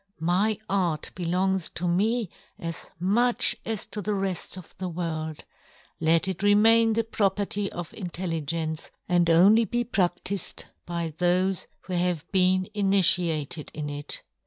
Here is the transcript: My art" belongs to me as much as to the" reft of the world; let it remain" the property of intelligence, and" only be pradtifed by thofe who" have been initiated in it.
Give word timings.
My 0.19 0.57
art" 0.67 1.11
belongs 1.15 1.69
to 1.75 1.87
me 1.87 2.31
as 2.57 2.89
much 2.99 3.55
as 3.65 3.85
to 3.85 4.01
the" 4.01 4.15
reft 4.15 4.57
of 4.57 4.75
the 4.79 4.89
world; 4.89 5.45
let 5.99 6.27
it 6.27 6.41
remain" 6.41 6.93
the 6.93 7.03
property 7.03 7.71
of 7.71 7.93
intelligence, 7.93 8.89
and" 9.07 9.29
only 9.29 9.63
be 9.65 9.85
pradtifed 9.85 10.63
by 10.87 11.11
thofe 11.11 11.67
who" 11.81 11.93
have 11.93 12.25
been 12.31 12.67
initiated 12.73 13.69
in 13.75 13.91
it. 13.91 14.23